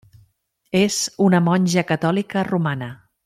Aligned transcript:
És 0.79 0.97
una 1.27 1.43
monja 1.49 1.85
catòlica 1.93 2.47
romana. 2.51 2.89